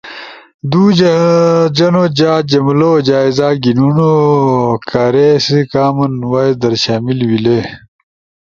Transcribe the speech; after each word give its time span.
دُو 0.69 0.83
جنو 1.77 2.03
جا 2.17 2.33
جملوؤ 2.49 2.95
جائزہ 3.07 3.47
گھینونو 3.63 4.11
کیرے 4.89 5.29
سی 5.45 5.59
کامن 5.71 6.13
وائس 6.31 6.55
در 6.61 6.73
شامل 6.83 7.19
ویلے۔ 7.29 7.59